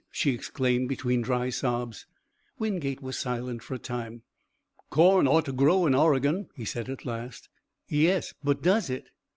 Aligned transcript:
she 0.09 0.31
exclaimed 0.31 0.89
between 0.89 1.21
dry 1.21 1.51
sobs. 1.51 2.07
Wingate 2.57 3.03
was 3.03 3.19
silent 3.19 3.61
for 3.61 3.75
a 3.75 3.77
time. 3.77 4.23
"Corn 4.89 5.27
ought 5.27 5.45
to 5.45 5.51
grow 5.53 5.85
in 5.85 5.93
Oregon," 5.93 6.49
he 6.55 6.65
said 6.65 6.89
at 6.89 7.05
last. 7.05 7.49
"Yes, 7.87 8.33
but 8.43 8.63
does 8.63 8.89
it?" 8.89 9.11